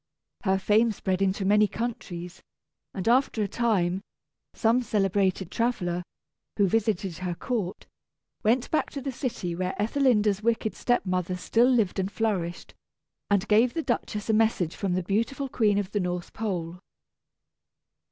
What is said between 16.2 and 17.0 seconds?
Pole.